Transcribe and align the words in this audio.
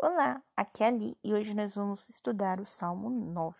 Olá, 0.00 0.40
aqui 0.56 0.84
é 0.84 0.86
Ali 0.86 1.18
e 1.24 1.34
hoje 1.34 1.52
nós 1.54 1.74
vamos 1.74 2.08
estudar 2.08 2.60
o 2.60 2.66
Salmo 2.66 3.10
9. 3.10 3.58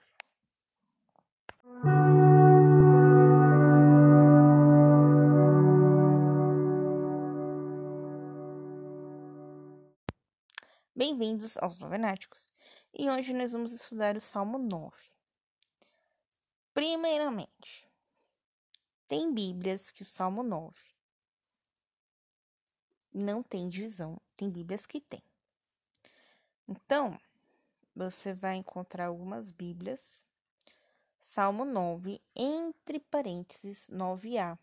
Bem-vindos 10.94 11.56
aos 11.58 11.76
Novenáticos 11.78 12.52
e 12.94 13.10
hoje 13.10 13.32
nós 13.32 13.50
vamos 13.50 13.72
estudar 13.72 14.16
o 14.16 14.20
Salmo 14.20 14.58
9. 14.58 14.96
Primeiramente, 16.72 17.90
tem 19.08 19.34
Bíblias 19.34 19.90
que 19.90 20.02
o 20.02 20.06
Salmo 20.06 20.44
9 20.44 20.72
não 23.12 23.42
tem 23.42 23.68
divisão, 23.68 24.20
tem 24.36 24.48
Bíblias 24.48 24.86
que 24.86 25.00
tem. 25.00 25.24
Então, 26.88 27.20
você 27.94 28.32
vai 28.32 28.56
encontrar 28.56 29.08
algumas 29.08 29.52
Bíblias. 29.52 30.22
Salmo 31.22 31.66
9, 31.66 32.18
entre 32.34 32.98
parênteses, 32.98 33.90
9a. 33.90 34.58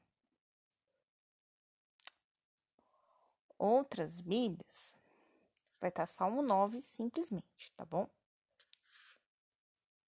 Outras 3.59 4.20
Bíblias 4.20 4.95
vai 5.79 5.89
estar 5.89 6.07
Salmo 6.07 6.41
9 6.41 6.81
simplesmente, 6.81 7.71
tá 7.77 7.85
bom? 7.85 8.09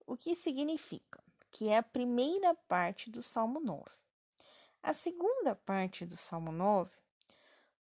O 0.08 0.18
que 0.18 0.36
significa? 0.36 1.24
Que 1.52 1.70
é 1.70 1.78
a 1.78 1.84
primeira 1.84 2.56
parte 2.68 3.12
do 3.12 3.22
Salmo 3.22 3.60
9. 3.60 3.84
A 4.82 4.92
segunda 4.92 5.56
parte 5.56 6.04
do 6.04 6.18
Salmo 6.18 6.52
9, 6.52 6.90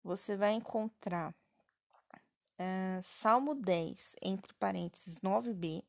você 0.04 0.36
vai 0.36 0.52
encontrar 0.52 1.34
uh, 2.60 3.04
Salmo 3.04 3.56
10, 3.56 4.16
entre 4.22 4.54
parênteses 4.56 5.20
9b, 5.20 5.84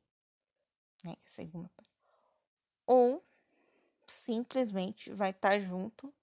né, 1.04 1.16
é 1.24 1.30
segunda 1.30 1.70
ou 2.86 3.22
simplesmente 4.06 5.12
vai 5.12 5.30
estar 5.30 5.58
junto 5.58 6.14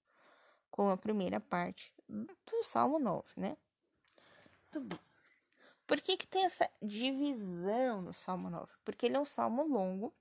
com 0.70 0.88
a 0.88 0.96
primeira 0.96 1.38
parte 1.38 1.92
do 2.08 2.64
Salmo 2.64 2.98
9, 2.98 3.28
né? 3.36 3.56
Tudo 4.72 4.86
bem. 4.86 5.00
Por 5.86 6.00
que, 6.00 6.16
que 6.16 6.26
tem 6.26 6.46
essa 6.46 6.68
divisão 6.82 8.00
no 8.00 8.14
Salmo 8.14 8.48
9? 8.48 8.72
Porque 8.84 9.06
ele 9.06 9.16
é 9.16 9.20
um 9.20 9.26
salmo 9.26 9.62
longo. 9.64 10.12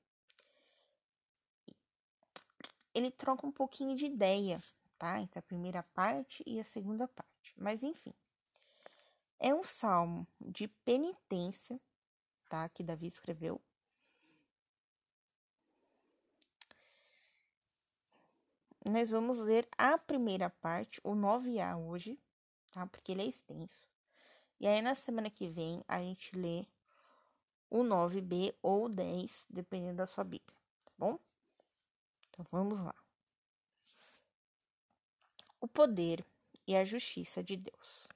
Ele 2.94 3.10
troca 3.10 3.48
um 3.48 3.52
pouquinho 3.52 3.96
de 3.96 4.06
ideia, 4.06 4.62
tá? 5.00 5.20
Entre 5.20 5.40
a 5.40 5.42
primeira 5.42 5.82
parte 5.94 6.44
e 6.46 6.60
a 6.60 6.66
segunda 6.66 7.08
parte. 7.08 7.54
Mas 7.56 7.82
enfim. 7.82 8.14
É 9.46 9.54
um 9.54 9.62
salmo 9.62 10.26
de 10.40 10.70
penitência, 10.70 11.78
tá? 12.48 12.70
Que 12.70 12.82
Davi 12.82 13.08
escreveu. 13.08 13.62
Nós 18.86 19.12
vamos 19.12 19.40
ler 19.40 19.68
a 19.78 19.98
primeira 19.98 20.50
parte, 20.50 21.02
o 21.04 21.14
9a 21.14 21.76
hoje, 21.76 22.18
tá? 22.72 22.88
Porque 22.88 23.12
ele 23.12 23.24
é 23.24 23.26
extenso. 23.26 23.86
E 24.62 24.66
aí 24.66 24.82
na 24.82 24.96
semana 24.96 25.30
que 25.30 25.50
vem 25.50 25.84
a 25.90 26.00
gente 26.00 26.34
lê 26.40 26.66
o 27.70 27.84
9b 27.84 28.56
ou 28.62 28.88
10, 28.88 29.48
dependendo 29.50 29.98
da 29.98 30.06
sua 30.06 30.24
Bíblia, 30.24 30.58
tá 30.86 30.92
bom? 30.98 31.20
Então 32.30 32.46
vamos 32.50 32.80
lá. 32.80 32.96
O 35.60 35.68
poder 35.68 36.26
e 36.66 36.78
a 36.78 36.86
justiça 36.86 37.44
de 37.44 37.58
Deus. 37.58 38.13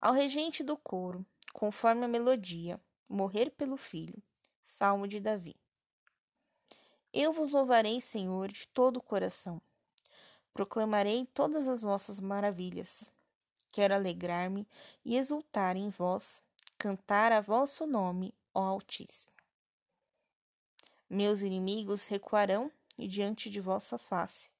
Ao 0.00 0.12
regente 0.12 0.62
do 0.62 0.76
coro, 0.76 1.24
conforme 1.54 2.04
a 2.04 2.08
melodia, 2.08 2.78
morrer 3.08 3.50
pelo 3.50 3.76
filho. 3.76 4.22
Salmo 4.66 5.08
de 5.08 5.18
Davi. 5.20 5.56
Eu 7.12 7.32
vos 7.32 7.52
louvarei, 7.52 7.98
Senhor, 8.00 8.48
de 8.52 8.68
todo 8.68 8.98
o 8.98 9.02
coração. 9.02 9.60
Proclamarei 10.52 11.24
todas 11.32 11.66
as 11.66 11.80
vossas 11.80 12.20
maravilhas. 12.20 13.10
Quero 13.72 13.94
alegrar-me 13.94 14.68
e 15.02 15.16
exultar 15.16 15.76
em 15.76 15.88
vós, 15.88 16.42
cantar 16.76 17.32
a 17.32 17.40
vosso 17.40 17.86
nome, 17.86 18.34
ó 18.52 18.64
Altíssimo. 18.64 19.32
Meus 21.08 21.40
inimigos 21.40 22.06
recuarão 22.06 22.70
diante 22.98 23.48
de 23.48 23.60
vossa 23.60 23.96
face, 23.96 24.50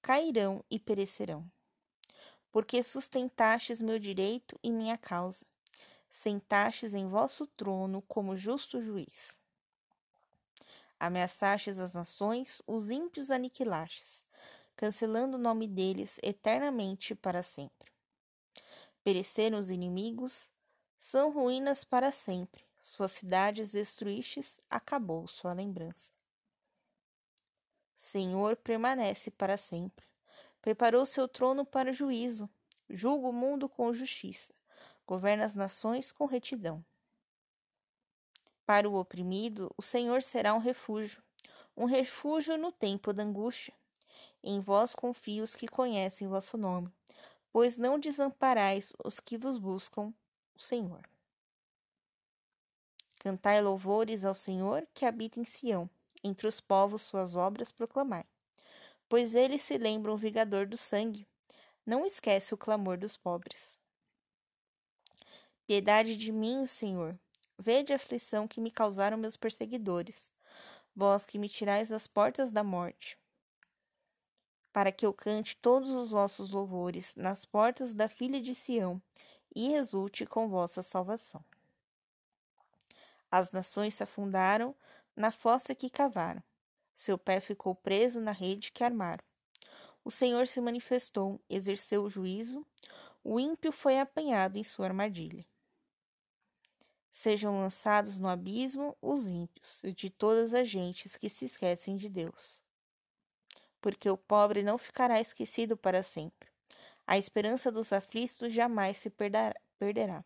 cairão 0.00 0.64
e 0.70 0.78
perecerão 0.78 1.50
porque 2.50 2.82
sustentastes 2.82 3.80
meu 3.80 3.98
direito 3.98 4.58
e 4.62 4.70
minha 4.70 4.96
causa, 4.96 5.44
sentastes 6.10 6.94
em 6.94 7.06
vosso 7.06 7.46
trono 7.46 8.02
como 8.02 8.36
justo 8.36 8.82
juiz. 8.82 9.36
Ameaçastes 10.98 11.78
as 11.78 11.94
nações, 11.94 12.60
os 12.66 12.90
ímpios 12.90 13.30
aniquilastes, 13.30 14.24
cancelando 14.74 15.36
o 15.36 15.40
nome 15.40 15.68
deles 15.68 16.18
eternamente 16.22 17.14
para 17.14 17.42
sempre. 17.42 17.92
Pereceram 19.04 19.58
os 19.58 19.70
inimigos, 19.70 20.50
são 20.98 21.30
ruínas 21.30 21.84
para 21.84 22.10
sempre. 22.10 22.66
Suas 22.82 23.12
cidades 23.12 23.70
destruístes, 23.70 24.60
acabou 24.68 25.28
sua 25.28 25.52
lembrança. 25.52 26.10
Senhor 27.96 28.56
permanece 28.56 29.30
para 29.30 29.56
sempre 29.56 30.07
Preparou 30.68 31.06
seu 31.06 31.26
trono 31.26 31.64
para 31.64 31.92
o 31.92 31.94
juízo, 31.94 32.46
julga 32.90 33.28
o 33.28 33.32
mundo 33.32 33.70
com 33.70 33.90
justiça, 33.90 34.52
governa 35.06 35.46
as 35.46 35.54
nações 35.54 36.12
com 36.12 36.26
retidão. 36.26 36.84
Para 38.66 38.86
o 38.86 38.96
oprimido, 38.96 39.72
o 39.78 39.82
Senhor 39.82 40.22
será 40.22 40.52
um 40.52 40.58
refúgio, 40.58 41.22
um 41.74 41.86
refúgio 41.86 42.58
no 42.58 42.70
tempo 42.70 43.14
da 43.14 43.22
angústia. 43.22 43.72
Em 44.44 44.60
vós 44.60 44.94
confio 44.94 45.42
os 45.42 45.54
que 45.54 45.66
conhecem 45.66 46.28
vosso 46.28 46.58
nome, 46.58 46.92
pois 47.50 47.78
não 47.78 47.98
desamparais 47.98 48.92
os 49.02 49.18
que 49.20 49.38
vos 49.38 49.56
buscam, 49.56 50.12
o 50.54 50.60
Senhor. 50.60 51.00
Cantai 53.20 53.62
louvores 53.62 54.22
ao 54.22 54.34
Senhor 54.34 54.86
que 54.92 55.06
habita 55.06 55.40
em 55.40 55.46
Sião, 55.46 55.88
entre 56.22 56.46
os 56.46 56.60
povos 56.60 57.00
suas 57.00 57.34
obras 57.34 57.72
proclamai 57.72 58.26
pois 59.08 59.34
ele 59.34 59.58
se 59.58 59.78
lembra 59.78 60.12
um 60.12 60.16
vingador 60.16 60.66
do 60.66 60.76
sangue. 60.76 61.26
Não 61.84 62.04
esquece 62.04 62.52
o 62.52 62.58
clamor 62.58 62.98
dos 62.98 63.16
pobres. 63.16 63.76
Piedade 65.66 66.16
de 66.16 66.30
mim, 66.30 66.66
Senhor. 66.66 67.18
Vede 67.58 67.92
a 67.92 67.96
aflição 67.96 68.46
que 68.46 68.60
me 68.60 68.70
causaram 68.70 69.16
meus 69.16 69.36
perseguidores, 69.36 70.32
vós 70.94 71.26
que 71.26 71.38
me 71.38 71.48
tirais 71.48 71.88
das 71.88 72.06
portas 72.06 72.52
da 72.52 72.62
morte. 72.62 73.18
Para 74.72 74.92
que 74.92 75.04
eu 75.04 75.12
cante 75.12 75.56
todos 75.56 75.90
os 75.90 76.10
vossos 76.10 76.50
louvores 76.50 77.16
nas 77.16 77.44
portas 77.44 77.94
da 77.94 78.08
filha 78.08 78.40
de 78.40 78.54
Sião 78.54 79.02
e 79.54 79.70
resulte 79.70 80.24
com 80.24 80.48
vossa 80.48 80.82
salvação. 80.82 81.44
As 83.30 83.50
nações 83.50 83.94
se 83.94 84.02
afundaram 84.04 84.74
na 85.16 85.32
fossa 85.32 85.74
que 85.74 85.90
cavaram 85.90 86.42
seu 86.98 87.16
pé 87.16 87.38
ficou 87.38 87.76
preso 87.76 88.20
na 88.20 88.32
rede 88.32 88.72
que 88.72 88.82
armaram. 88.82 89.22
O 90.04 90.10
Senhor 90.10 90.48
se 90.48 90.60
manifestou, 90.60 91.40
exerceu 91.48 92.02
o 92.02 92.10
juízo, 92.10 92.66
o 93.22 93.38
ímpio 93.38 93.70
foi 93.70 94.00
apanhado 94.00 94.58
em 94.58 94.64
sua 94.64 94.86
armadilha. 94.86 95.46
Sejam 97.12 97.56
lançados 97.56 98.18
no 98.18 98.28
abismo 98.28 98.96
os 99.00 99.28
ímpios, 99.28 99.80
de 99.94 100.10
todas 100.10 100.52
as 100.52 100.68
gentes 100.68 101.16
que 101.16 101.28
se 101.28 101.44
esquecem 101.44 101.96
de 101.96 102.08
Deus. 102.08 102.60
Porque 103.80 104.10
o 104.10 104.16
pobre 104.16 104.64
não 104.64 104.76
ficará 104.76 105.20
esquecido 105.20 105.76
para 105.76 106.02
sempre. 106.02 106.48
A 107.06 107.16
esperança 107.16 107.70
dos 107.70 107.92
aflitos 107.92 108.52
jamais 108.52 108.96
se 108.96 109.08
perderá. 109.08 110.24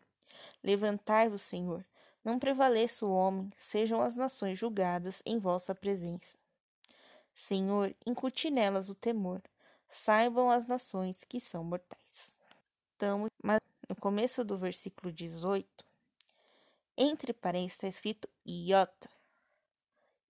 Levantai-vos, 0.63 1.43
Senhor, 1.43 1.85
não 2.23 2.39
prevaleça 2.39 3.05
o 3.05 3.13
homem, 3.13 3.51
sejam 3.57 4.01
as 4.01 4.15
nações 4.15 4.57
julgadas 4.57 5.21
em 5.23 5.37
vossa 5.37 5.75
presença. 5.75 6.42
Senhor, 7.33 7.95
incuti 8.05 8.49
nelas 8.49 8.89
o 8.89 8.95
temor. 8.95 9.41
Saibam 9.89 10.49
as 10.49 10.67
nações 10.67 11.23
que 11.23 11.39
são 11.39 11.63
mortais. 11.63 12.37
Então, 12.95 13.27
no 13.89 13.95
começo 13.95 14.43
do 14.43 14.57
versículo 14.57 15.11
18, 15.11 15.85
entre 16.97 17.33
parênteses 17.33 17.73
está 17.73 17.87
escrito 17.87 18.29
iota. 18.45 19.09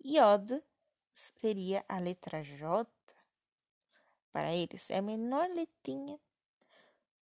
Iod 0.04 0.62
seria 1.14 1.86
a 1.88 2.00
letra 2.00 2.44
J. 2.44 2.88
Para 4.32 4.54
eles, 4.54 4.90
é 4.90 4.98
a 4.98 5.02
menor 5.02 5.48
letrinha 5.50 6.20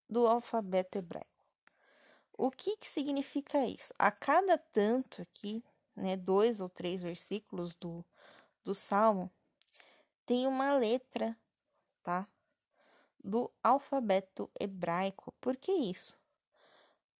do 0.09 0.27
alfabeto 0.27 0.97
hebraico. 0.97 1.27
O 2.37 2.49
que, 2.49 2.77
que 2.77 2.87
significa 2.87 3.65
isso? 3.65 3.93
A 3.99 4.11
cada 4.11 4.57
tanto 4.57 5.21
aqui, 5.21 5.63
né, 5.95 6.15
dois 6.15 6.61
ou 6.61 6.69
três 6.69 7.01
versículos 7.01 7.75
do, 7.75 8.03
do 8.63 8.73
Salmo, 8.73 9.29
tem 10.31 10.47
uma 10.47 10.77
letra, 10.77 11.37
tá? 12.01 12.25
Do 13.21 13.51
alfabeto 13.61 14.49
hebraico. 14.59 15.33
Por 15.41 15.57
que 15.57 15.71
isso? 15.71 16.17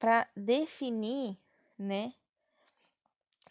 para 0.02 0.28
definir, 0.36 1.38
né, 1.78 2.16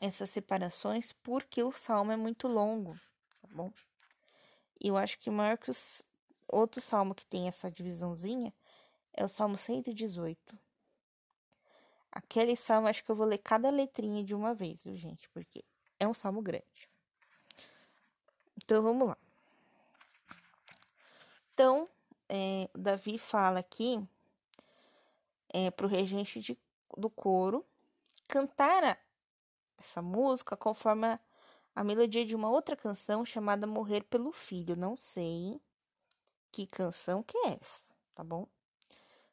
essas 0.00 0.30
separações, 0.30 1.12
porque 1.22 1.62
o 1.62 1.70
salmo 1.70 2.10
é 2.10 2.16
muito 2.16 2.48
longo, 2.48 2.94
tá 3.40 3.48
bom? 3.52 3.72
Eu 4.80 4.96
acho 4.96 5.16
que 5.20 5.30
maior 5.30 5.56
que 5.56 5.70
os 5.70 6.02
outro 6.48 6.80
salmo 6.80 7.14
que 7.14 7.24
tem 7.24 7.46
essa 7.46 7.70
divisãozinha 7.70 8.52
é 9.12 9.24
o 9.24 9.28
Salmo 9.28 9.56
118. 9.56 10.58
Aquele 12.10 12.56
salmo, 12.56 12.88
acho 12.88 13.04
que 13.04 13.10
eu 13.12 13.14
vou 13.14 13.26
ler 13.26 13.38
cada 13.38 13.70
letrinha 13.70 14.24
de 14.24 14.34
uma 14.34 14.52
vez, 14.52 14.82
viu, 14.82 14.96
gente? 14.96 15.28
Porque 15.28 15.64
é 16.00 16.08
um 16.08 16.14
salmo 16.14 16.42
grande. 16.42 16.90
Então, 18.56 18.82
vamos 18.82 19.06
lá. 19.06 19.16
Então, 21.60 21.86
é, 22.26 22.70
Davi 22.74 23.18
fala 23.18 23.60
aqui 23.60 24.02
é, 25.52 25.70
para 25.70 25.84
o 25.84 25.88
regente 25.90 26.40
de, 26.40 26.58
do 26.96 27.10
coro 27.10 27.66
cantar 28.26 28.98
essa 29.76 30.00
música 30.00 30.56
conforme 30.56 31.06
a, 31.06 31.20
a 31.76 31.84
melodia 31.84 32.24
de 32.24 32.34
uma 32.34 32.48
outra 32.48 32.74
canção 32.74 33.26
chamada 33.26 33.66
Morrer 33.66 34.04
pelo 34.04 34.32
Filho. 34.32 34.74
Não 34.74 34.96
sei 34.96 35.60
que 36.50 36.66
canção 36.66 37.22
que 37.22 37.36
é 37.36 37.58
essa, 37.60 37.84
tá 38.14 38.24
bom? 38.24 38.46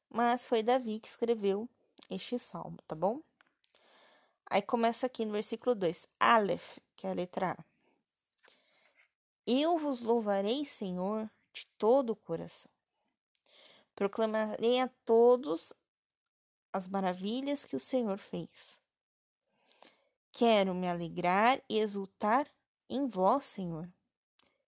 Mas 0.09 0.45
foi 0.45 0.62
Davi 0.62 1.00
que 1.00 1.07
escreveu 1.07 1.69
este 2.09 2.38
salmo, 2.38 2.77
tá 2.85 2.94
bom? 2.94 3.21
Aí 4.50 4.62
começa 4.62 5.06
aqui 5.06 5.23
no 5.23 5.31
versículo 5.31 5.73
2, 5.73 6.06
Aleph, 6.19 6.77
que 6.97 7.07
é 7.07 7.12
a 7.12 7.13
letra 7.13 7.51
A. 7.53 7.57
Eu 9.45 9.77
vos 9.77 10.01
louvarei, 10.01 10.65
Senhor, 10.65 11.30
de 11.59 11.65
todo 11.77 12.12
o 12.12 12.15
coração. 12.15 12.71
Proclamarei 13.95 14.80
a 14.80 14.88
todos 15.06 15.74
as 16.71 16.88
maravilhas 16.88 17.65
que 17.65 17.75
o 17.75 17.80
Senhor 17.80 18.18
fez. 18.18 18.80
Quero 20.31 20.75
me 20.75 20.88
alegrar 20.88 21.62
e 21.68 21.80
exultar 21.80 22.48
em 22.89 23.07
vós, 23.07 23.45
Senhor. 23.45 23.89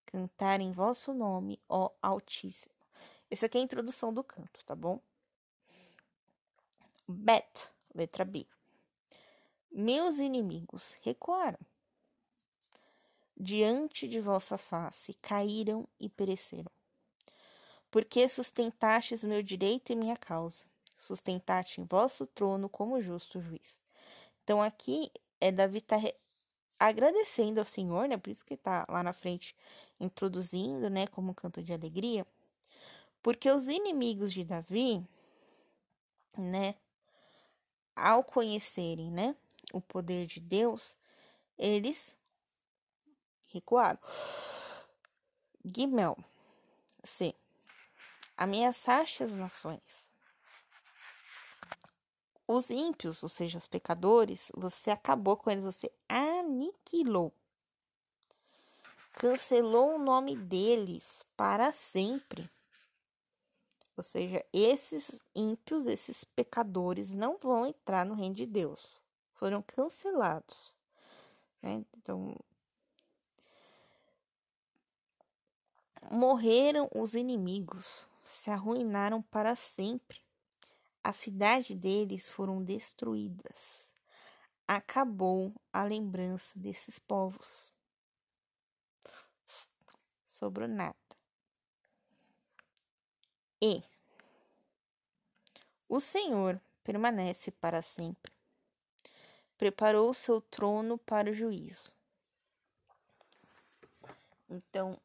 Cantar 0.06 0.60
em 0.60 0.72
vosso 0.72 1.14
nome, 1.14 1.62
ó 1.70 1.92
Altíssimo. 2.02 2.74
Essa 3.30 3.46
aqui 3.46 3.60
é 3.60 3.62
a 3.62 3.64
introdução 3.64 4.12
do 4.12 4.24
canto, 4.24 4.66
tá 4.66 4.76
bom? 4.76 5.00
Bet, 7.08 7.72
letra 7.94 8.26
B. 8.26 8.48
Meus 9.72 10.18
inimigos 10.18 10.98
recuaram. 11.02 11.60
Diante 13.38 14.08
de 14.08 14.20
vossa 14.20 14.58
face 14.58 15.14
caíram 15.22 15.88
e 16.00 16.10
pereceram. 16.10 16.72
Porque 17.92 18.28
sustentastes 18.28 19.24
meu 19.24 19.42
direito 19.42 19.92
e 19.92 19.96
minha 19.96 20.16
causa. 20.16 20.64
Sustentaste 20.96 21.82
em 21.82 21.86
vosso 21.86 22.28
trono 22.28 22.70
como 22.70 23.02
justo 23.02 23.42
juiz. 23.42 23.82
Então 24.44 24.62
aqui 24.62 25.12
é 25.40 25.52
Davi 25.52 25.82
tá 25.82 25.98
agradecendo 26.78 27.60
ao 27.60 27.66
Senhor, 27.66 28.08
né? 28.08 28.18
Por 28.18 28.30
isso 28.30 28.46
que 28.46 28.56
tá 28.56 28.86
lá 28.90 29.04
na 29.04 29.14
frente 29.14 29.56
introduzindo, 30.00 30.90
né, 30.90 31.08
como 31.08 31.32
um 31.32 31.34
canto 31.34 31.62
de 31.62 31.74
alegria. 31.74 32.26
Porque 33.22 33.52
os 33.52 33.68
inimigos 33.68 34.32
de 34.32 34.46
Davi, 34.46 35.06
né, 36.38 36.76
ao 37.96 38.24
conhecerem, 38.24 39.12
né, 39.12 39.36
o 39.74 39.82
poder 39.82 40.26
de 40.26 40.40
Deus, 40.40 40.96
eles 41.58 42.16
recuaram. 43.48 44.00
Gimel. 45.66 46.18
C. 47.04 47.34
Ameaçaste 48.40 49.22
as 49.22 49.36
nações. 49.36 50.10
Os 52.48 52.70
ímpios, 52.70 53.22
ou 53.22 53.28
seja, 53.28 53.58
os 53.58 53.68
pecadores, 53.68 54.50
você 54.56 54.90
acabou 54.92 55.36
com 55.36 55.52
eles, 55.52 55.66
você 55.66 55.92
aniquilou. 56.08 57.34
Cancelou 59.12 59.96
o 59.96 60.00
nome 60.00 60.38
deles 60.38 61.26
para 61.36 61.74
sempre. 61.74 62.50
Ou 63.98 64.04
seja, 64.04 64.42
esses 64.54 65.20
ímpios, 65.36 65.86
esses 65.86 66.24
pecadores 66.24 67.14
não 67.14 67.38
vão 67.38 67.66
entrar 67.66 68.06
no 68.06 68.16
reino 68.16 68.36
de 68.36 68.46
Deus. 68.46 68.98
Foram 69.34 69.62
cancelados. 69.62 70.74
Né? 71.62 71.84
Então, 71.98 72.38
morreram 76.10 76.90
os 76.96 77.16
inimigos, 77.16 78.08
se 78.30 78.52
arruinaram 78.52 79.22
para 79.24 79.56
sempre. 79.56 80.22
A 81.04 81.12
cidade 81.12 81.74
deles 81.74 82.30
foram 82.30 82.64
destruídas. 82.64 83.90
Acabou 84.68 85.54
a 85.74 85.84
lembrança 85.84 86.58
desses 86.58 87.00
povos. 87.00 87.74
Sobrou 90.30 90.68
nada. 90.68 90.96
E 93.62 93.84
o 95.88 96.00
Senhor 96.00 96.62
permanece 96.84 97.52
para 97.52 97.81
sempre. 97.81 98.31
Preparou 99.58 100.14
seu 100.14 100.40
trono 100.40 100.98
para 101.00 101.31
o 101.31 101.34
juízo. 101.34 101.92
Então, 104.48 104.98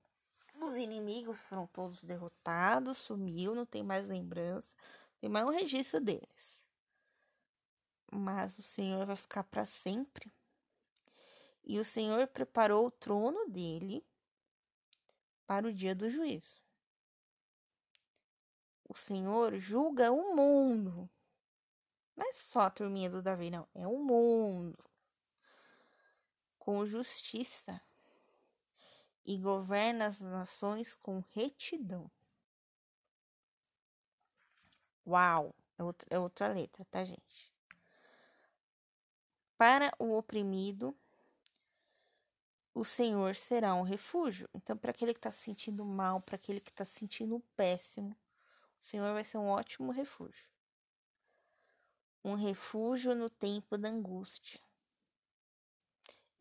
os 0.66 0.76
inimigos 0.76 1.38
foram 1.40 1.66
todos 1.66 2.02
derrotados, 2.02 2.98
sumiu, 2.98 3.54
não 3.54 3.66
tem 3.66 3.82
mais 3.82 4.08
lembrança 4.08 4.74
tem 5.24 5.30
mais 5.30 5.46
um 5.46 5.52
registro 5.52 6.02
deles. 6.02 6.60
Mas 8.12 8.58
o 8.58 8.62
Senhor 8.62 9.06
vai 9.06 9.16
ficar 9.16 9.42
para 9.42 9.64
sempre. 9.64 10.30
E 11.64 11.78
o 11.78 11.84
Senhor 11.84 12.26
preparou 12.26 12.86
o 12.86 12.90
trono 12.90 13.48
dele 13.48 14.04
para 15.46 15.66
o 15.66 15.72
dia 15.72 15.94
do 15.94 16.10
juízo. 16.10 16.62
O 18.86 18.94
Senhor 18.94 19.56
julga 19.56 20.12
o 20.12 20.36
mundo. 20.36 21.08
Não 22.14 22.28
é 22.28 22.32
só 22.34 22.60
a 22.60 22.70
turminha 22.70 23.08
do 23.08 23.22
Davi, 23.22 23.48
não. 23.48 23.66
É 23.74 23.86
o 23.86 23.96
mundo. 23.96 24.78
Com 26.58 26.84
justiça. 26.84 27.80
E 29.24 29.38
governa 29.38 30.06
as 30.06 30.20
nações 30.20 30.94
com 30.94 31.22
retidão. 31.32 32.10
Uau! 35.06 35.54
É 35.78 35.82
outra, 35.82 36.08
é 36.10 36.18
outra 36.18 36.48
letra, 36.48 36.84
tá, 36.90 37.04
gente? 37.04 37.52
Para 39.56 39.94
o 39.98 40.16
oprimido, 40.16 40.96
o 42.74 42.84
Senhor 42.84 43.36
será 43.36 43.74
um 43.74 43.82
refúgio. 43.82 44.48
Então, 44.52 44.76
para 44.76 44.90
aquele 44.90 45.14
que 45.14 45.18
está 45.18 45.30
se 45.30 45.38
sentindo 45.38 45.84
mal, 45.84 46.20
para 46.20 46.36
aquele 46.36 46.60
que 46.60 46.70
está 46.70 46.84
se 46.84 46.98
sentindo 46.98 47.40
péssimo, 47.56 48.16
o 48.82 48.84
Senhor 48.84 49.12
vai 49.14 49.24
ser 49.24 49.38
um 49.38 49.48
ótimo 49.48 49.92
refúgio. 49.92 50.46
Um 52.24 52.34
refúgio 52.34 53.14
no 53.14 53.30
tempo 53.30 53.78
da 53.78 53.88
angústia. 53.88 54.60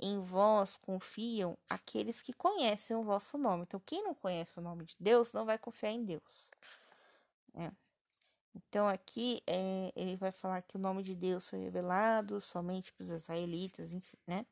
Em 0.05 0.19
vós 0.19 0.75
confiam 0.75 1.57
aqueles 1.69 2.21
que 2.21 2.33
conhecem 2.33 2.95
o 2.95 3.03
vosso 3.03 3.37
nome. 3.37 3.63
Então, 3.63 3.79
quem 3.79 4.03
não 4.03 4.13
conhece 4.13 4.59
o 4.59 4.61
nome 4.61 4.83
de 4.83 4.95
Deus 4.99 5.31
não 5.31 5.45
vai 5.45 5.57
confiar 5.57 5.91
em 5.91 6.03
Deus. 6.03 6.45
É. 7.55 7.71
Então 8.55 8.87
aqui 8.87 9.41
é, 9.47 9.91
ele 9.95 10.15
vai 10.15 10.31
falar 10.31 10.61
que 10.61 10.75
o 10.75 10.79
nome 10.79 11.01
de 11.03 11.15
Deus 11.15 11.49
foi 11.49 11.59
revelado 11.59 12.39
somente 12.39 12.93
para 12.93 13.03
os 13.03 13.09
israelitas, 13.09 13.91
enfim, 13.91 14.17
né? 14.27 14.45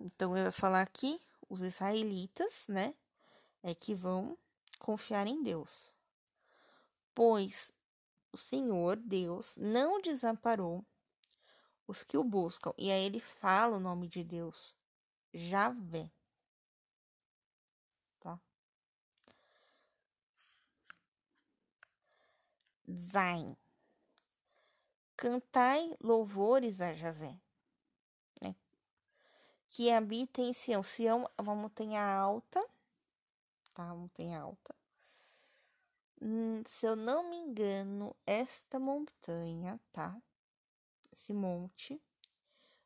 Então 0.00 0.34
ele 0.34 0.44
vai 0.44 0.52
falar 0.52 0.82
aqui 0.82 1.20
os 1.48 1.62
israelitas, 1.62 2.66
né? 2.68 2.94
É 3.62 3.74
que 3.74 3.94
vão 3.94 4.36
confiar 4.78 5.26
em 5.26 5.42
Deus. 5.42 5.92
Pois 7.14 7.72
o 8.32 8.36
Senhor 8.36 8.96
Deus 8.96 9.56
não 9.56 10.00
desamparou 10.00 10.84
os 11.86 12.02
que 12.02 12.18
o 12.18 12.24
buscam. 12.24 12.72
E 12.76 12.90
aí 12.90 13.04
ele 13.04 13.20
fala 13.20 13.76
o 13.76 13.80
nome 13.80 14.08
de 14.08 14.24
Deus, 14.24 14.74
Javé. 15.32 16.10
Zain. 22.88 23.56
Cantai 25.16 25.96
louvores 26.00 26.80
a 26.80 26.92
Javé, 26.92 27.40
né? 28.42 28.54
que 29.70 29.90
habita 29.90 30.40
em 30.40 30.52
Sião. 30.52 30.82
Sião 30.82 31.28
é 31.36 31.42
uma 31.42 31.54
montanha 31.54 32.02
alta, 32.02 32.64
tá? 33.74 33.84
Uma 33.86 33.96
montanha 33.96 34.40
alta. 34.40 34.74
Hum, 36.20 36.62
se 36.66 36.86
eu 36.86 36.94
não 36.94 37.28
me 37.28 37.36
engano, 37.36 38.14
esta 38.26 38.78
montanha, 38.78 39.80
tá? 39.92 40.16
Esse 41.16 41.32
monte 41.32 41.98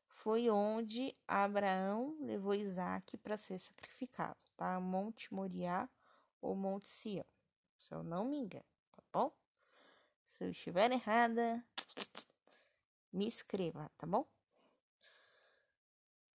foi 0.07 0.49
onde 0.49 1.17
Abraão 1.27 2.17
levou 2.21 2.55
Isaac 2.55 3.17
para 3.17 3.37
ser 3.37 3.59
sacrificado, 3.59 4.39
tá? 4.57 4.79
Monte 4.79 5.35
Moriá 5.35 5.91
ou 6.41 6.55
Monte 6.55 6.89
Sião, 6.89 7.27
se 7.77 7.93
eu 7.93 8.05
não 8.05 8.25
me 8.25 8.39
engano, 8.39 8.65
tá 8.93 9.03
bom? 9.13 9.33
Se 10.29 10.45
eu 10.45 10.51
estiver 10.51 10.93
errada, 10.93 11.63
me 13.13 13.27
escreva, 13.27 13.91
tá 13.99 14.07
bom? 14.07 14.25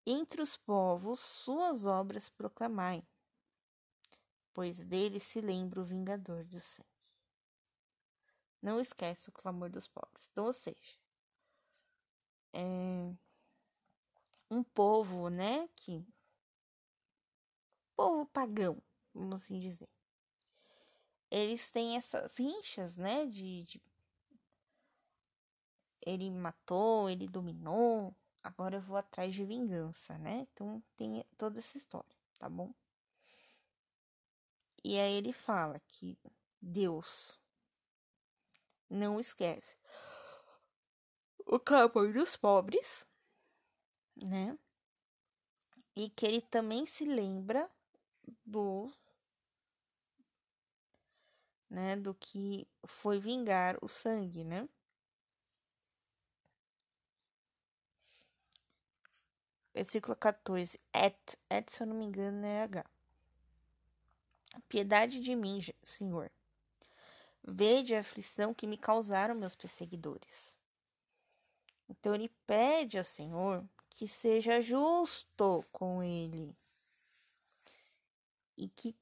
Entre 0.06 0.42
os 0.42 0.58
povos, 0.58 1.22
suas 1.22 1.86
obras 1.86 2.28
proclamai, 2.28 3.08
pois 4.54 4.84
dele 4.84 5.22
se 5.22 5.40
lembra 5.40 5.80
o 5.80 5.86
vingador 5.86 6.44
do 6.44 6.60
sangue. 6.60 6.90
Não 8.62 8.82
esquece 8.82 9.30
o 9.30 9.32
clamor 9.32 9.70
dos 9.70 9.88
pobres. 9.88 10.28
Então, 10.30 10.46
ou 10.46 10.54
seja, 10.54 11.05
é 12.56 13.14
um 14.50 14.64
povo, 14.64 15.30
né, 15.30 15.68
que 15.76 16.06
povo 17.96 18.26
pagão, 18.28 18.82
vamos 19.14 19.44
assim 19.44 19.60
dizer. 19.60 19.90
Eles 21.30 21.70
têm 21.70 21.98
essas 21.98 22.38
rinchas, 22.38 22.96
né, 22.96 23.26
de, 23.26 23.64
de 23.64 23.82
ele 26.06 26.30
matou, 26.32 27.10
ele 27.10 27.28
dominou, 27.28 28.16
agora 28.44 28.78
eu 28.78 28.82
vou 28.82 28.96
atrás 28.96 29.34
de 29.34 29.44
vingança, 29.44 30.18
né? 30.20 30.48
Então 30.54 30.82
tem 30.96 31.26
toda 31.36 31.58
essa 31.60 31.78
história, 31.78 32.16
tá 32.38 32.48
bom? 32.48 32.74
E 34.84 35.00
aí 35.00 35.14
ele 35.14 35.34
fala 35.34 35.80
que 35.80 36.16
Deus 36.62 37.40
não 38.88 39.20
esquece 39.20 39.76
o 41.46 41.60
clamor 41.60 42.12
dos 42.12 42.36
pobres, 42.36 43.06
né? 44.16 44.58
E 45.96 46.10
que 46.10 46.26
ele 46.26 46.42
também 46.42 46.86
se 46.86 47.06
lembra 47.06 47.70
do 48.46 48.92
né, 51.70 51.96
do 51.96 52.14
que 52.14 52.68
foi 52.86 53.20
vingar 53.20 53.78
o 53.82 53.88
sangue, 53.88 54.44
né? 54.44 54.68
Versículo 59.74 60.16
14. 60.16 60.80
Et, 60.94 61.38
et, 61.50 61.70
se 61.70 61.84
eu 61.84 61.88
não 61.88 61.98
me 61.98 62.06
engano, 62.06 62.46
é 62.46 62.64
H. 62.64 62.86
Piedade 64.70 65.20
de 65.20 65.36
mim, 65.36 65.60
Senhor. 65.84 66.32
Vede 67.44 67.94
a 67.94 68.00
aflição 68.00 68.54
que 68.54 68.66
me 68.66 68.78
causaram 68.78 69.36
meus 69.36 69.54
perseguidores. 69.54 70.55
Então 71.88 72.16
ele 72.16 72.30
pede 72.48 72.98
ao 72.98 73.04
Senhor 73.04 73.64
que 73.90 74.08
seja 74.08 74.62
justo 74.62 75.64
com 75.72 76.04
ele 76.04 76.56
e 78.58 78.68
que 78.68 78.96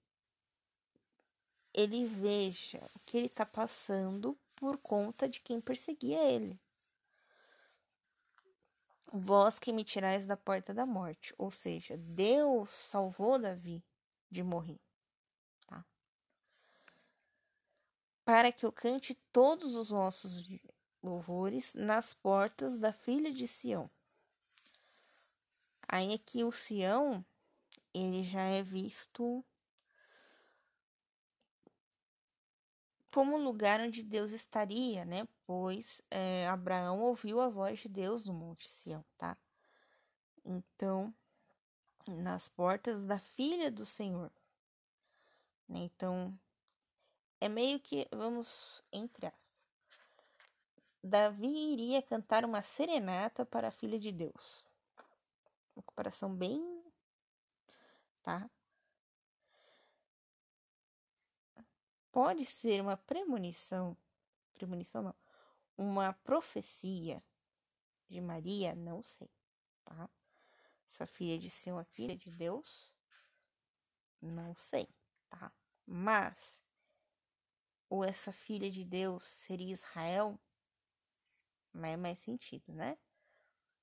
ele 1.74 2.06
veja 2.06 2.80
o 2.96 3.00
que 3.00 3.18
ele 3.18 3.26
está 3.26 3.46
passando 3.46 4.38
por 4.56 4.78
conta 4.78 5.28
de 5.28 5.42
quem 5.42 5.60
perseguia 5.60 6.24
ele. 6.24 6.60
Vós 9.12 9.60
que 9.60 9.72
me 9.72 9.84
tirais 9.84 10.26
da 10.26 10.36
porta 10.36 10.74
da 10.74 10.86
morte, 10.86 11.34
ou 11.38 11.52
seja, 11.52 11.98
Deus 11.98 12.70
salvou 12.70 13.38
Davi 13.38 13.84
de 14.30 14.42
morrer, 14.42 14.80
tá? 15.68 15.86
Para 18.26 18.52
que 18.52 18.66
eu 18.66 18.72
cante 18.72 19.14
todos 19.32 19.76
os 19.76 19.90
vossos 19.90 20.44
louvores 21.04 21.74
nas 21.74 22.14
portas 22.14 22.80
da 22.80 22.94
filha 22.94 23.32
de 23.32 23.48
Sião. 23.48 23.90
Aí 25.88 26.14
aqui 26.14 26.44
o 26.44 26.52
Sião, 26.52 27.24
ele 27.94 28.24
já 28.24 28.44
é 28.44 28.64
visto 28.64 29.46
como 33.12 33.38
lugar 33.38 33.80
onde 33.80 34.02
Deus 34.02 34.32
estaria, 34.32 35.06
né? 35.06 35.28
Pois 35.46 36.02
é, 36.10 36.48
Abraão 36.48 37.00
ouviu 37.02 37.40
a 37.40 37.48
voz 37.48 37.80
de 37.80 37.90
Deus 37.90 38.26
no 38.26 38.34
Monte 38.34 38.68
Sião, 38.68 39.06
tá? 39.18 39.38
Então, 40.44 41.14
nas 42.08 42.48
portas 42.48 43.04
da 43.04 43.20
filha 43.20 43.70
do 43.70 43.86
Senhor. 43.86 44.32
Né? 45.68 45.80
Então, 45.80 46.38
é 47.40 47.48
meio 47.48 47.80
que, 47.80 48.08
vamos, 48.12 48.84
entre 48.92 49.28
aspas, 49.28 49.53
Davi 51.04 51.74
iria 51.74 52.02
cantar 52.02 52.46
uma 52.46 52.62
serenata 52.62 53.46
para 53.46 53.68
a 53.68 53.72
filha 53.72 54.00
de 54.00 54.10
Deus. 54.10 54.66
Uma 55.76 55.84
comparação 55.84 56.34
bem, 56.34 56.82
tá? 58.22 58.50
Pode 62.10 62.46
ser 62.46 62.80
uma 62.80 62.96
premonição, 62.96 63.98
premonição 64.54 65.02
não, 65.02 65.16
uma 65.78 66.14
profecia 66.14 67.22
de 68.08 68.22
Maria, 68.22 68.74
não 68.74 69.04
sei, 69.04 69.30
tá? 69.84 70.10
Essa 70.88 71.06
filha 71.06 71.38
de 71.38 71.50
ser 71.50 71.74
uma 71.74 71.84
filha 71.84 72.16
de 72.16 72.32
Deus, 72.32 72.96
não 74.22 74.56
sei, 74.56 74.88
tá? 75.30 75.52
Mas 75.86 76.62
ou 77.90 78.06
essa 78.06 78.32
filha 78.32 78.72
de 78.72 78.86
Deus 78.86 79.24
seria 79.26 79.74
Israel, 79.74 80.40
mais, 81.74 81.98
mais 81.98 82.20
sentido, 82.20 82.72
né? 82.74 82.98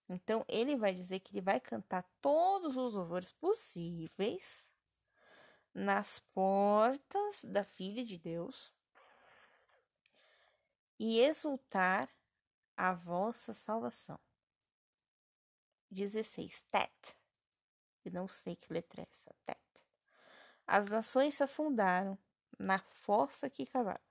Então, 0.09 0.45
ele 0.49 0.77
vai 0.77 0.93
dizer 0.93 1.21
que 1.21 1.33
ele 1.33 1.41
vai 1.41 1.61
cantar 1.61 2.05
todos 2.21 2.77
os 2.77 2.95
louvores 2.95 3.31
possíveis 3.33 4.67
nas 5.73 6.19
portas 6.35 7.45
da 7.45 7.65
filha 7.65 8.05
de 8.05 8.19
Deus 8.19 8.75
e 10.99 11.21
exultar 11.21 12.09
a 12.77 12.93
vossa 12.93 13.55
salvação. 13.55 14.19
16. 15.91 16.63
Tet. 16.71 17.17
Eu 18.05 18.13
não 18.13 18.29
sei 18.29 18.57
que 18.57 18.73
letra 18.73 19.03
é 19.03 19.07
essa. 19.09 19.35
Tet. 19.45 19.61
As 20.67 20.89
nações 20.89 21.35
se 21.35 21.43
afundaram 21.43 22.19
na 22.59 22.79
fossa 22.79 23.49
que 23.49 23.67
cavaram. 23.67 24.10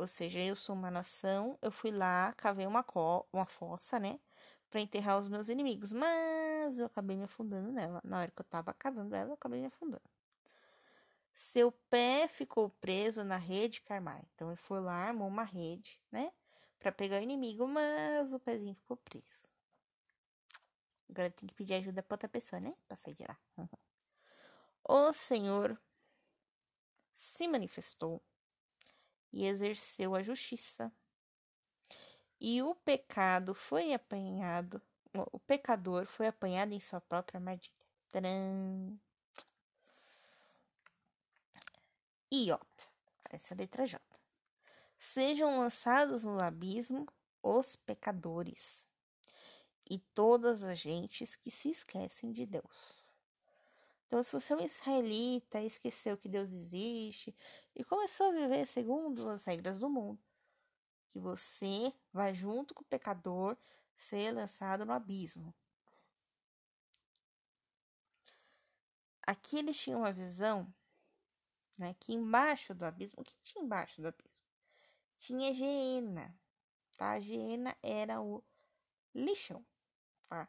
Ou 0.00 0.06
seja, 0.06 0.40
eu 0.40 0.56
sou 0.56 0.74
uma 0.74 0.90
nação, 0.90 1.58
eu 1.60 1.70
fui 1.70 1.90
lá, 1.90 2.32
cavei 2.32 2.66
uma, 2.66 2.82
co 2.82 3.26
uma 3.30 3.44
fossa, 3.44 3.98
né? 4.00 4.18
Pra 4.70 4.80
enterrar 4.80 5.18
os 5.18 5.28
meus 5.28 5.50
inimigos. 5.50 5.92
Mas 5.92 6.78
eu 6.78 6.86
acabei 6.86 7.18
me 7.18 7.24
afundando 7.24 7.70
nela. 7.70 8.00
Na 8.02 8.20
hora 8.20 8.30
que 8.30 8.40
eu 8.40 8.44
tava 8.46 8.72
cavando 8.72 9.14
ela, 9.14 9.28
eu 9.28 9.34
acabei 9.34 9.60
me 9.60 9.66
afundando. 9.66 10.00
Seu 11.34 11.70
pé 11.90 12.26
ficou 12.28 12.70
preso 12.80 13.22
na 13.24 13.36
rede 13.36 13.82
Carmai. 13.82 14.22
Então 14.34 14.48
ele 14.48 14.56
foi 14.56 14.80
lá, 14.80 14.94
armou 14.94 15.28
uma 15.28 15.44
rede, 15.44 16.00
né? 16.10 16.32
Pra 16.78 16.90
pegar 16.90 17.20
o 17.20 17.22
inimigo, 17.22 17.68
mas 17.68 18.32
o 18.32 18.40
pezinho 18.40 18.74
ficou 18.74 18.96
preso. 18.96 19.46
Agora 21.10 21.30
tem 21.30 21.46
que 21.46 21.54
pedir 21.54 21.74
ajuda 21.74 22.02
pra 22.02 22.14
outra 22.14 22.28
pessoa, 22.28 22.58
né? 22.58 22.74
Pra 22.88 22.96
sair 22.96 23.14
de 23.14 23.24
lá. 23.28 23.38
o 24.88 25.12
Senhor 25.12 25.78
se 27.14 27.46
manifestou 27.46 28.22
e 29.32 29.46
exerceu 29.46 30.14
a 30.14 30.22
justiça. 30.22 30.92
E 32.40 32.62
o 32.62 32.74
pecado 32.74 33.54
foi 33.54 33.92
apanhado, 33.92 34.80
o 35.32 35.38
pecador 35.38 36.06
foi 36.06 36.26
apanhado 36.26 36.72
em 36.72 36.80
sua 36.80 37.00
própria 37.00 37.38
armadilha. 37.38 37.74
Tcharam! 38.10 38.98
Iota, 42.32 42.88
essa 43.30 43.52
é 43.52 43.56
a 43.56 43.58
letra 43.58 43.86
J. 43.86 44.00
Sejam 44.98 45.58
lançados 45.58 46.22
no 46.22 46.42
abismo 46.42 47.06
os 47.42 47.74
pecadores 47.74 48.84
e 49.88 49.98
todas 50.14 50.62
as 50.62 50.78
gentes 50.78 51.34
que 51.34 51.50
se 51.50 51.70
esquecem 51.70 52.32
de 52.32 52.46
Deus. 52.46 53.00
Então, 54.06 54.22
se 54.22 54.32
você 54.32 54.52
é 54.52 54.56
um 54.56 54.60
israelita, 54.60 55.60
esqueceu 55.60 56.16
que 56.16 56.28
Deus 56.28 56.50
existe 56.52 57.34
e 57.74 57.84
começou 57.84 58.28
a 58.28 58.32
viver 58.32 58.66
segundo 58.66 59.28
as 59.28 59.44
regras 59.44 59.78
do 59.78 59.88
mundo, 59.88 60.20
que 61.10 61.18
você 61.18 61.92
vai 62.12 62.34
junto 62.34 62.74
com 62.74 62.82
o 62.82 62.86
pecador 62.86 63.56
ser 63.96 64.32
lançado 64.32 64.84
no 64.84 64.92
abismo. 64.92 65.54
Aqui 69.22 69.58
eles 69.58 69.78
tinham 69.78 70.00
uma 70.00 70.12
visão, 70.12 70.72
né, 71.78 71.94
que 72.00 72.12
embaixo 72.12 72.74
do 72.74 72.84
abismo, 72.84 73.20
o 73.20 73.24
que 73.24 73.36
tinha 73.42 73.64
embaixo 73.64 74.00
do 74.00 74.08
abismo? 74.08 74.30
Tinha 75.18 75.54
Geena, 75.54 76.34
tá? 76.96 77.12
A 77.12 77.20
Geena 77.20 77.76
era 77.82 78.20
o 78.20 78.42
lixão, 79.14 79.64
tá? 80.28 80.48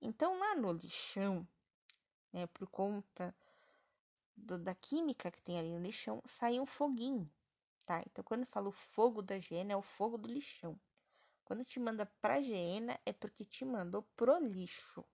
Então 0.00 0.38
lá 0.38 0.56
no 0.56 0.72
lixão 0.72 1.46
né, 2.32 2.46
por 2.48 2.68
conta 2.68 3.34
do, 4.36 4.58
da 4.58 4.74
química 4.74 5.30
que 5.30 5.42
tem 5.42 5.58
ali 5.58 5.70
no 5.70 5.80
lixão, 5.82 6.22
sai 6.26 6.60
um 6.60 6.66
foguinho, 6.66 7.30
tá? 7.86 8.02
Então, 8.06 8.24
quando 8.24 8.42
eu 8.42 8.46
falo 8.46 8.72
fogo 8.72 9.22
da 9.22 9.36
higiene, 9.36 9.72
é 9.72 9.76
o 9.76 9.82
fogo 9.82 10.18
do 10.18 10.28
lixão. 10.28 10.78
Quando 11.44 11.64
te 11.64 11.78
manda 11.80 12.06
pra 12.20 12.40
higiene, 12.40 12.98
é 13.04 13.12
porque 13.12 13.44
te 13.44 13.64
mandou 13.64 14.02
pro 14.16 14.38
lixo, 14.38 15.04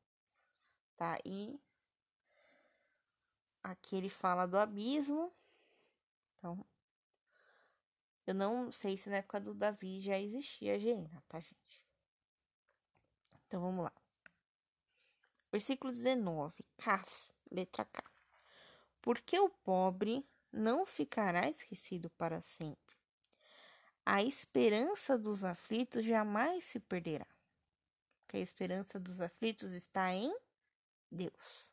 tá? 0.97 1.19
E 1.25 1.59
aqui 3.63 3.97
ele 3.97 4.09
fala 4.09 4.47
do 4.47 4.59
abismo, 4.59 5.33
então, 6.39 6.65
Eu 8.27 8.35
não 8.35 8.71
sei 8.71 8.97
se 8.97 9.09
na 9.09 9.17
época 9.17 9.41
do 9.41 9.55
Davi 9.55 10.01
já 10.01 10.19
existia 10.19 10.75
a 10.75 10.79
Geena, 10.79 11.23
tá, 11.29 11.41
gente? 11.41 11.87
Então 13.47 13.61
vamos 13.63 13.85
lá. 13.85 13.93
Versículo 15.51 15.91
19, 15.91 16.63
Kaf, 16.77 17.33
letra 17.51 17.87
K. 17.87 18.18
Porque 19.01 19.39
o 19.39 19.49
pobre 19.49 20.27
não 20.53 20.85
ficará 20.85 21.49
esquecido 21.49 22.11
para 22.11 22.43
sempre. 22.43 22.97
A 24.05 24.23
esperança 24.23 25.19
dos 25.19 25.45
aflitos 25.45 26.05
jamais 26.05 26.65
se 26.65 26.81
perderá. 26.81 27.27
Porque 28.21 28.39
a 28.39 28.41
esperança 28.41 28.99
dos 28.99 29.21
aflitos 29.21 29.73
está 29.73 30.13
em 30.13 30.35
Deus. 31.11 31.67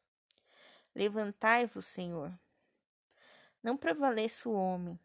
Levantai-vos, 0.94 1.86
Senhor. 1.86 2.32
Não 3.62 3.76
prevaleça 3.76 4.48
o 4.48 4.54
homem. 4.54 5.00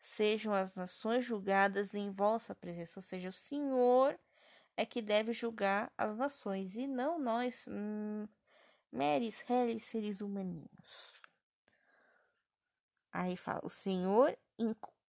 Sejam 0.00 0.54
as 0.54 0.74
nações 0.74 1.24
julgadas 1.24 1.94
em 1.94 2.10
vossa 2.10 2.54
presença. 2.54 2.98
Ou 2.98 3.02
seja, 3.02 3.28
o 3.28 3.32
Senhor 3.32 4.18
é 4.76 4.86
que 4.86 5.02
deve 5.02 5.32
julgar 5.32 5.92
as 5.98 6.16
nações 6.16 6.74
e 6.76 6.86
não 6.86 7.18
nós, 7.18 7.64
hum, 7.68 8.26
meres, 8.92 9.40
réis, 9.40 9.84
seres 9.84 10.20
humaninhos. 10.20 11.12
Aí 13.12 13.36
fala, 13.36 13.60
o 13.64 13.70
Senhor 13.70 14.36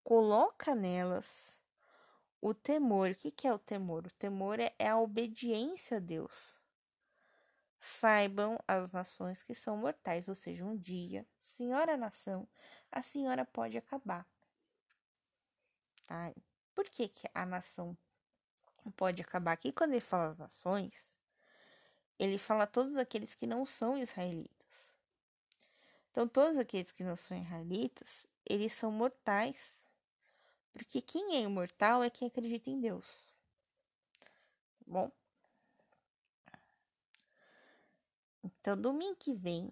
coloca 0.03 0.75
nelas 0.75 1.57
o 2.41 2.53
temor. 2.53 3.11
O 3.11 3.15
que, 3.15 3.31
que 3.31 3.47
é 3.47 3.53
o 3.53 3.59
temor? 3.59 4.05
O 4.05 4.11
temor 4.11 4.59
é, 4.59 4.73
é 4.77 4.87
a 4.87 4.99
obediência 4.99 5.97
a 5.97 5.99
Deus. 5.99 6.55
Saibam 7.79 8.59
as 8.67 8.91
nações 8.91 9.43
que 9.43 9.53
são 9.53 9.77
mortais, 9.77 10.27
ou 10.27 10.35
seja, 10.35 10.65
um 10.65 10.75
dia, 10.75 11.25
senhora 11.43 11.95
nação, 11.95 12.47
a 12.91 13.01
senhora 13.01 13.45
pode 13.45 13.77
acabar. 13.77 14.27
Tá? 16.05 16.33
Por 16.73 16.85
que, 16.89 17.07
que 17.07 17.29
a 17.33 17.45
nação 17.45 17.97
pode 18.91 19.21
acabar. 19.21 19.53
Aqui, 19.53 19.71
quando 19.71 19.91
ele 19.91 20.01
fala 20.01 20.29
as 20.29 20.37
nações, 20.37 20.93
ele 22.19 22.37
fala 22.37 22.65
todos 22.65 22.97
aqueles 22.97 23.35
que 23.35 23.45
não 23.45 23.65
são 23.65 23.97
israelitas. 23.97 24.67
Então, 26.11 26.27
todos 26.27 26.57
aqueles 26.57 26.91
que 26.91 27.03
não 27.03 27.15
são 27.15 27.37
israelitas, 27.37 28.25
eles 28.45 28.73
são 28.73 28.91
mortais. 28.91 29.75
Porque 30.73 31.01
quem 31.01 31.35
é 31.35 31.41
imortal 31.41 32.03
é 32.03 32.09
quem 32.09 32.27
acredita 32.27 32.69
em 32.69 32.79
Deus. 32.79 33.05
Tá 34.19 34.85
bom? 34.85 35.11
Então, 38.43 38.79
domingo 38.79 39.15
que 39.15 39.33
vem, 39.33 39.71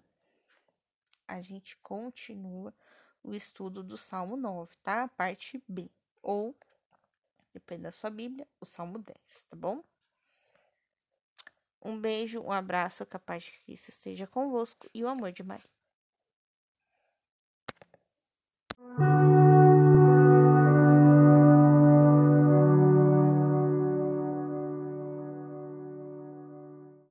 a 1.26 1.40
gente 1.40 1.76
continua 1.78 2.72
o 3.22 3.34
estudo 3.34 3.82
do 3.82 3.96
Salmo 3.96 4.36
9, 4.36 4.76
tá? 4.82 5.08
Parte 5.08 5.62
B. 5.66 5.90
Ou 6.22 6.56
depende 7.52 7.82
da 7.82 7.92
sua 7.92 8.10
Bíblia, 8.10 8.46
o 8.60 8.64
Salmo 8.64 8.98
10, 8.98 9.44
tá 9.50 9.56
bom? 9.56 9.82
Um 11.86 12.00
beijo, 12.00 12.40
um 12.40 12.50
abraço, 12.50 13.06
capaz 13.06 13.44
de 13.44 13.52
que 13.60 13.72
isso 13.72 13.90
esteja 13.90 14.26
convosco 14.26 14.90
e 14.92 15.04
o 15.04 15.08
amor 15.08 15.30
de 15.30 15.44
Maria. 15.44 15.75